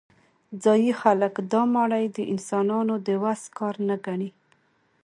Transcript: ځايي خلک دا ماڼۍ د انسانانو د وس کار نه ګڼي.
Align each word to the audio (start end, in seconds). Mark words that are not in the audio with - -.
ځايي 0.63 0.91
خلک 1.01 1.33
دا 1.51 1.61
ماڼۍ 1.73 2.05
د 2.15 2.17
انسانانو 2.33 2.95
د 3.07 3.07
وس 3.23 3.41
کار 3.57 3.75
نه 3.87 3.95
ګڼي. 4.05 4.29